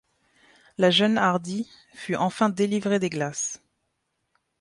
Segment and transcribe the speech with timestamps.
[0.79, 3.61] La Jeune-Hardie fut enfin délivrée des glaces